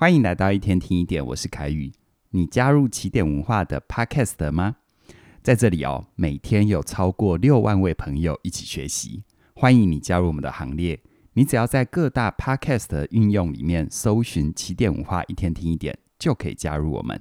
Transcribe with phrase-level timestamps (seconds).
[0.00, 1.92] 欢迎来到一天听一点，我是凯宇。
[2.30, 4.76] 你加入起点文化的 Podcast 了吗？
[5.42, 9.24] 在这里哦，每天有超过六万位朋友一起学习，
[9.56, 11.00] 欢迎你加入我们的行列。
[11.32, 17.20] 你只要在各大 Podcast 的应用里面搜寻起点文化一天听一点，就可以加入我们。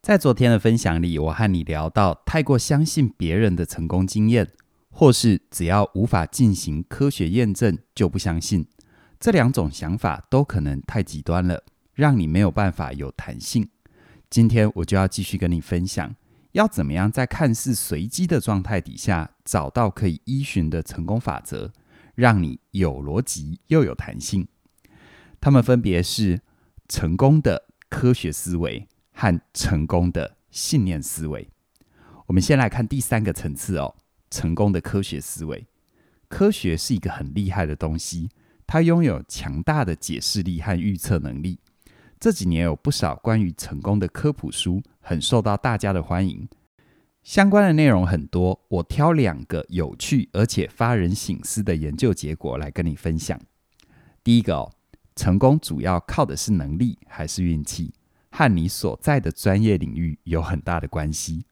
[0.00, 4.48] 在昨天的分享里，我和你聊到太过相信别人的成功经验，
[4.88, 8.66] 或是只要无法进行科学验证就不相信，
[9.20, 11.62] 这两种想法都可能太极端了，
[11.94, 13.68] 让你没有办法有弹性。
[14.28, 16.14] 今天我就要继续跟你分享，
[16.52, 21.72] 要怎么样在看似随机的状态底下，找到可以依循的成功法则，
[22.14, 24.48] 让你有逻辑又有弹性。
[25.40, 26.40] 它们分别是
[26.88, 31.48] 成功的科学思维和成功的信念思维。
[32.26, 33.94] 我们先来看第三个层次哦，
[34.30, 35.66] 成功的科学思维。
[36.28, 38.30] 科学是一个很厉害的东西，
[38.66, 41.60] 它拥有强大的解释力和预测能力。
[42.24, 46.48] 这几年有不少关于成功的科普书，很受到大家的欢迎。
[47.22, 53.38] 相关的内容很多，我挑两个有趣而且发人省思的研究结果来跟你分享。
[54.22, 54.72] 第一个哦，
[55.14, 57.92] 成功主要靠的是能力还是运气？
[58.30, 61.44] 和你所在的专业领域有很大的关系。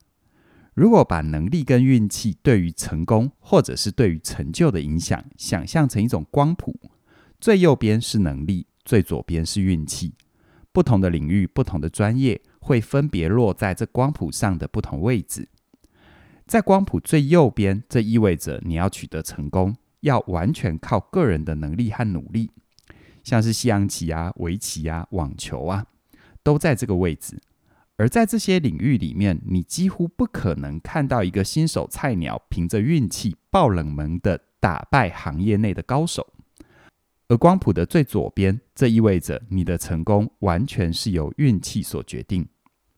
[0.73, 6.75] 如果把能力跟运气对于成功或者是对于成就的影响，想象成一种光谱，
[7.39, 10.15] 最右边是能力，最左边是运气。
[10.73, 15.49] 不同的领域、不同的专业会分别落在这光谱上的不同位置。
[16.47, 22.51] 在光谱最右边，这意味着你要取得成功，要完全靠个人的能力和努力。
[23.23, 25.87] 像是西洋棋啊、围棋啊、网球啊，
[26.43, 27.41] 都在这个位置。
[27.97, 36.27] 而在这些领域里面，你几乎不可能看到一个新手菜鸟凭着运气爆冷门的打败行业内的高手。
[37.33, 42.47] 而光谱的最左边，这意味着你的成功完全是由运气所决定。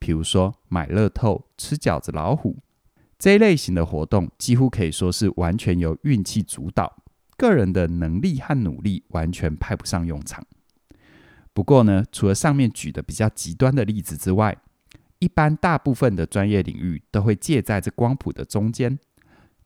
[0.00, 2.58] 比如说买乐透、吃饺子老虎
[3.16, 7.04] 这一类型的活动，几乎可以说是完全由运气主导，
[7.36, 10.44] 个人的能力和努力完全派不上用场。
[11.52, 14.58] 不过呢，除了上面举的比较极端的例子之外，
[15.20, 18.98] 一般大部分的专业领域都会介在这光谱的中间，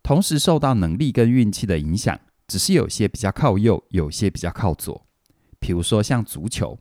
[0.03, 2.21] 同时受到能力跟运气的影响。
[2.49, 5.07] 只是有些比较靠右，有些比较靠左。
[5.61, 6.79] 比如说像足球，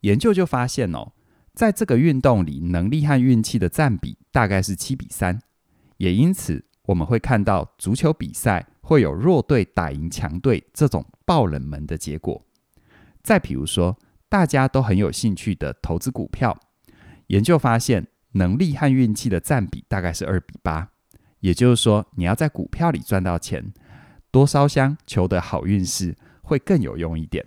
[0.00, 1.12] 研究就发现哦，
[1.52, 5.40] 在这个运动里，能力和运气的占比大概是七比三。
[5.96, 12.46] 也因此，我们会看到足球比赛会有弱队打赢强队这种爆冷门的结果。
[13.22, 13.98] 再比如说，
[14.28, 16.56] 大家都很有兴趣的投资股票，
[17.26, 20.90] 研究发现能力和运气的占比大概是二比八。
[21.40, 23.72] 也就是说，你要在股票里赚到钱。
[24.30, 27.46] 多烧香求得好运势会更有用一点。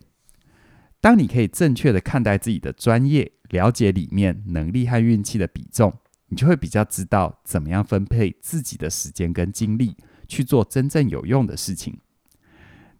[1.00, 5.94] 当你可以正确的看待自己的专业，了解里面能力和运气的比重，
[6.28, 9.98] 你就会比较知道怎么样分配自己的时间跟精力
[10.28, 12.00] 去做真正有用的事情。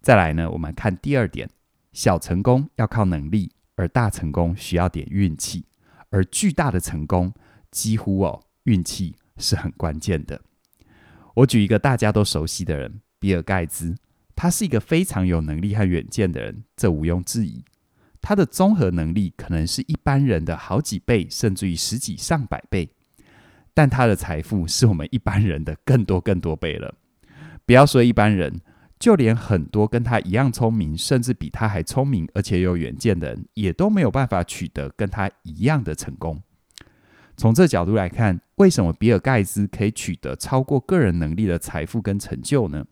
[0.02, 1.48] 再来呢，我们看第二点：
[1.94, 5.66] 小成功要靠能力，而大成功需要点运气，
[6.10, 7.32] 而巨大的成功
[7.70, 10.42] 几乎哦，运气是很关键的。
[11.36, 13.02] 我举一个大家都熟悉的人。
[13.22, 13.96] 比尔盖茨，
[14.36, 17.64] 他是一个非常有能力和远见的人，这毋庸置疑。
[18.20, 22.90] 他的综合能力可能是一般人的好几倍，甚至于十几上百倍。
[23.74, 26.96] 但他的财富是我们一般人的更多更多倍了。
[27.66, 28.60] 不要说一般人，
[29.00, 36.42] 就连很多跟他一样聪明，甚至比他还聪明而且有远见的人，也都没有办法取得跟他一样的成功。
[37.38, 42.86] 从这角度来看，为什么比尔盖茨可以取得超过个人能力的财富跟成就呢？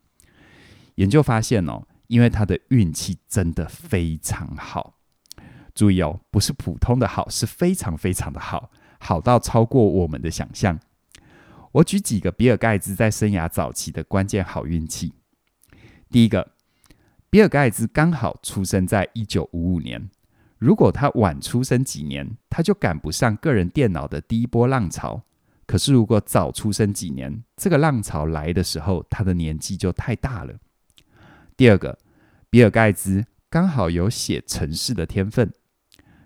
[1.00, 5.00] 研究发现哦，因为他的运气真的非常好。
[5.74, 10.78] 注意哦，不是普通的好，是非常非常的好，好到超过我们的想象。
[11.72, 15.14] 我举几个比尔盖茨在生涯早期的关键好运气。
[16.12, 16.52] 第一个，
[17.30, 20.10] 比尔盖茨刚好出生在一九五五年，
[20.58, 25.22] 如果他晚出生几年，他就赶不上个人电脑的第一波浪潮。
[25.66, 30.54] 可是如果早出生几年，这个浪潮来的时候，他的年纪就太大了。
[31.60, 32.00] 第二个，
[32.50, 35.52] 比尔盖茨刚好有写程式的天分。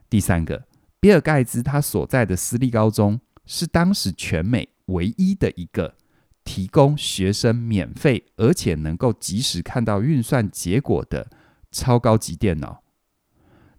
[0.08, 0.68] 第三个，
[1.00, 5.96] 比尔盖茨他所在的私立高中是当时全美唯一的一个
[6.44, 11.28] 提供学生免费而且能够及时看到运算结果的
[11.72, 12.84] 超高级电脑。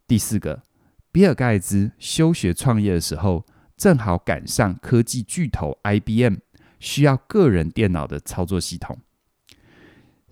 [0.09, 0.65] 第四个，
[1.13, 3.47] 比尔盖茨休学创业的时候，
[3.77, 6.35] 正好赶上科技巨头 IBM
[6.81, 8.99] 需要个人电脑的操作系统。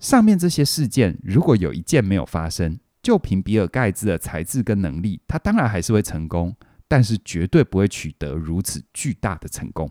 [0.03, 6.53] 上面这些事件，如果有一件没有发生，就凭比尔盖茨的才智跟能力，他当然还是会成功，
[6.89, 9.89] 但是绝对不会取得如此巨大的成功。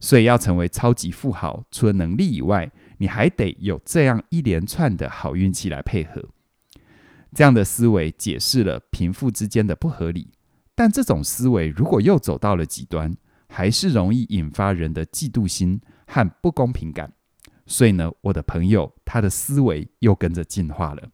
[0.00, 6.28] 所以要成为超级富豪，除了能力以外，你还得有这样一连串的好运气来配合。
[7.32, 10.32] 这样的思维解释了贫富之间的不合理，
[10.74, 13.16] 但这种思维如果又走到了极端，
[13.46, 17.12] 还是容易引发人的嫉妒心和不公平感。
[17.66, 21.10] 所以呢，我的朋友他的思维又跟着进化了，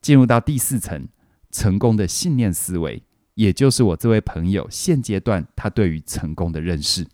[0.00, 1.08] 进入到第四层，
[1.50, 3.02] 成功的信念思维，
[3.34, 7.06] 也就是我这位朋友现阶段他对于成功的认识。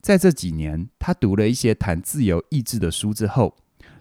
[0.00, 3.56] 在这几年，他读了一些谈自由意志的书之后，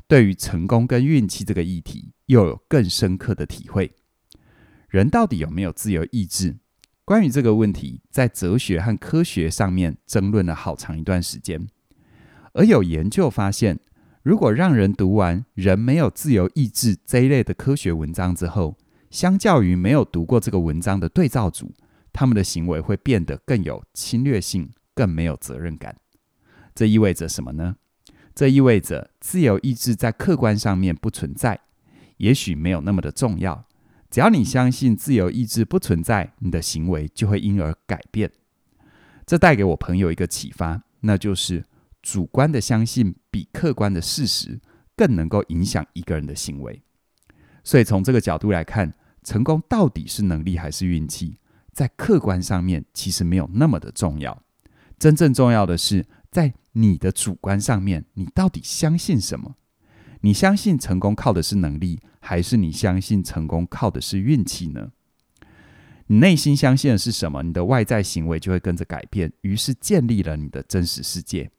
[0.08, 3.92] 对于成功跟运气这个议题又有更深刻的体会。
[4.88, 6.58] 人到底有没有自由意志？
[7.04, 11.68] 关于这个问题，在哲学和科学上面争论了好长一段时间。
[12.56, 13.80] 而有研究发现，
[14.24, 18.76] 如果让人读完“人没有自由意志”这一类的科学文章之后，
[19.10, 21.72] 相较于没有读过这个文章的对照组，
[22.12, 24.70] 他们的行为会变得更有侵略性。
[24.98, 25.98] 更没有责任感，
[26.74, 27.76] 这意味着什么呢？
[28.34, 31.60] 这意味着自由意志在客观上面不存在，
[32.16, 33.66] 也许没有那么的重要。
[34.10, 38.32] 只要你相信自由意志不存在，你的行为就会因而改变。
[39.26, 41.66] 这带给我朋友一个启发，那就是
[42.06, 44.62] 主观的相信比客观的事实
[44.96, 46.84] 更能够影响一个人的行为。
[47.64, 48.94] 所以从这个角度来看，
[49.24, 51.40] 成功到底是能力还是运气，
[51.74, 54.44] 在客观上面其实没有那么的重要。
[55.00, 59.56] 真正重要的是，在你的主观上面，你到底相信什么？
[60.22, 64.92] 你相信成功靠的是能力，还是你相信成功靠的是运气呢？
[66.06, 71.50] 你内心相信的是什么，你的外在行为就会跟着改变，于是建立了你的真实世界。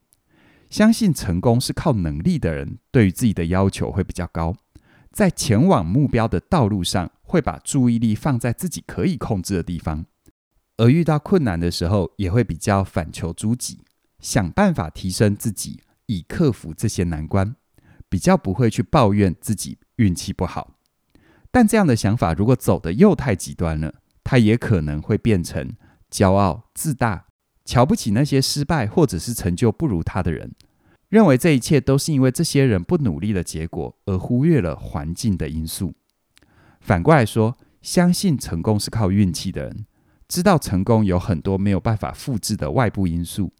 [0.69, 4.55] 相信成功是靠能力的人，对于自己的要求会比较高，
[5.11, 10.05] 在前往目标的道路上，会把注意力放在自己可以控制的地方。
[10.77, 13.79] 而遇到困难的时候，也会比较反求诸己，
[14.19, 17.55] 想办法提升自己，以克服这些难关，
[18.09, 20.75] 比较不会去抱怨自己运气不好。
[21.49, 25.75] 但这样的想法如果走得又太极端了，他也可能会变成
[26.11, 27.26] 骄傲自大，
[27.67, 30.53] 瞧不起那些失败或者是成就不如他的人，
[31.09, 35.93] 认为这一切都是因为这些人不努力的结果，而忽略了环境的因素。
[36.79, 39.85] 反过来说，相信成功是靠运气的人。
[40.29, 43.53] 知道成功有很多没有办法复制的外部因素，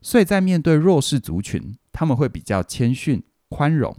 [0.00, 3.96] 所以在面对弱势族群，他们会比较谦逊、宽容，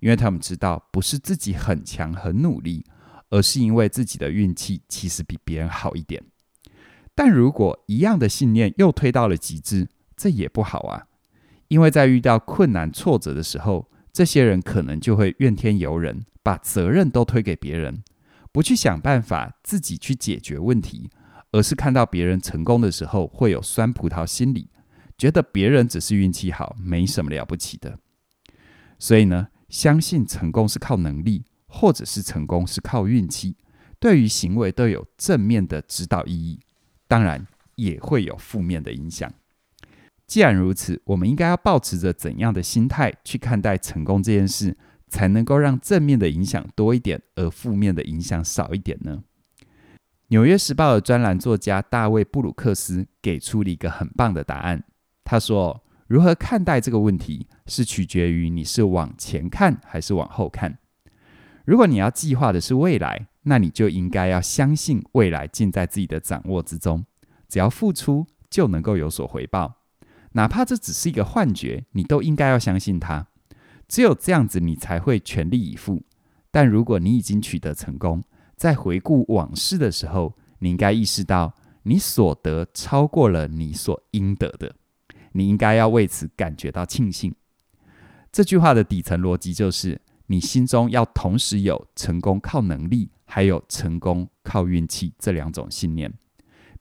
[0.00, 2.84] 因为他们知道不是自己很强、很努力，
[3.28, 6.22] 而是因为自己的运气其实比别人好一点。
[7.14, 11.06] 但如果一样的信念又推到了极致，这也不好啊，
[11.68, 18.02] 因为在遇到困难、挫折的时候，这些人可能就会怨天尤人，把责任都推给别人，
[18.50, 21.10] 不去想办法自己去解决问题。
[21.54, 24.70] 而是看到别人成功的时候，会有酸葡萄心理，
[25.18, 27.98] 觉得别人只是运气好，没什么了不起的。
[28.98, 33.58] 所以呢，相信成功是靠能力，或者是成功是靠运气，
[34.00, 36.60] 对于行为都有正面的指导意义，
[37.12, 39.30] 当然也会有负面的影响。
[40.26, 44.74] 既然如此，我们应该要抱持着怎样的心态去看待成功这件事，
[45.08, 49.24] 才能够让正面的影响多一点，而负面的影响少一点呢？
[50.28, 54.82] 《纽约时报》的专栏作家大卫·布鲁克斯给出了一个很棒的答案。
[55.22, 60.78] 他说：“如何看待这个问题，是取决于你是往前看还是往后看。
[61.66, 67.04] 如果你要计划的是未来，那你就应该要相信未来尽在自己的掌握之中，
[67.48, 69.76] 只要付出就能够有所回报，
[70.32, 73.26] 哪怕这只是一个幻觉，你都应该要相信它。
[73.88, 76.02] 只有这样子，你才会全力以赴。
[76.50, 78.22] 但如果你已经取得成功，
[78.56, 84.74] 在回顾往事的时候，你应该意识到，你所得超过了你所应得的，
[85.32, 87.34] 你应该要为此感觉到庆幸。
[88.30, 96.12] 这句话的底层逻辑就是，你心中要同时有成功靠能力，还有成功靠运气这两种信念，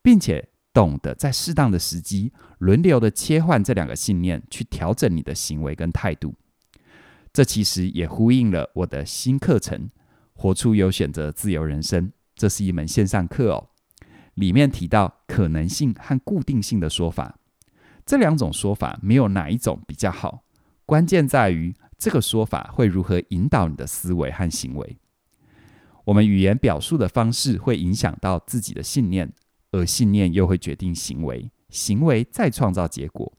[0.02, 6.36] 并且懂得在适当的时机轮流的切换这两个信念，去调整你的行为跟态度。
[7.32, 9.90] 这其实也呼应了我的新课程。
[10.34, 13.70] 活出有选择自由人生，这是一门线上课哦。
[14.34, 17.40] 里面提到可能性和固定性的说法，
[18.06, 20.44] 这两种说法没有哪一种比较好，
[20.86, 24.98] 关键在于这个说法会如何引导你的思维和行为。
[26.06, 29.32] 我们语言表述的方式会影响到自己的信念，
[29.72, 33.32] 而信念又会决定行为，行为再创造结果。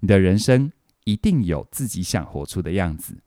[0.00, 0.72] 你的人生
[1.04, 3.18] 一定有自己想活出的样子，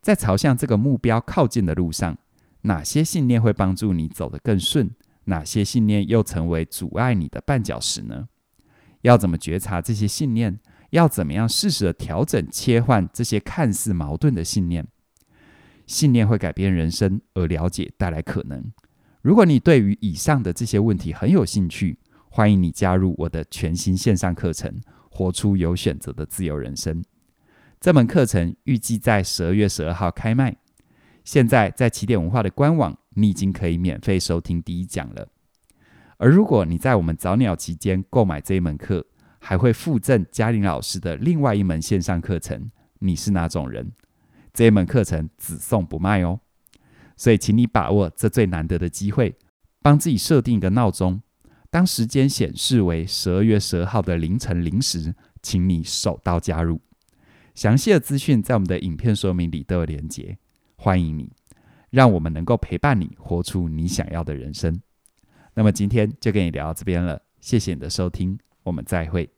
[0.00, 2.16] 在朝向这个目标靠近的路上。
[2.62, 4.90] 哪些信念会帮助你走得更顺，
[5.24, 8.28] 哪些信念又成为阻碍你的绊脚石呢？
[9.02, 10.58] 要怎么觉察这些信念？
[10.90, 14.84] 要怎么样适时的调整、切换这些看似矛盾的信念？
[15.86, 18.62] 信念会改变人生，而了解带来可能。
[19.22, 24.70] 如果你对于以上的这些问题很有兴趣，欢迎你加入我的全新线上课程
[25.10, 27.02] 《活出有选择的自由人生》。
[27.80, 30.56] 这门课程预计在十二月十二号开卖。
[31.24, 35.28] 现在在起点文化的官网，你已经可以免费收听第一讲了。
[36.18, 39.04] 而如果你在我们早鸟期间购买这一门课，
[39.38, 42.70] 还会附赠嘉玲老师的另外一门线上课程。
[42.98, 43.92] 你是哪种人？
[44.56, 46.40] 这一门课程只送不卖哦。
[47.14, 49.36] 所以，请你把握这最难得的机会，
[49.82, 51.20] 帮自己设定一个闹钟。
[51.70, 56.80] 当时间显示为十二月十二号的凌晨零时，请你手刀加入。
[57.54, 60.38] 详细的资讯在我们的影片说明里都有连结，
[60.76, 61.30] 欢迎你，
[61.90, 64.80] 让我们能够陪伴你活出你想要的人生。
[65.52, 69.35] 那么今天就跟你聊到这边了，谢谢你的收听，我们再会。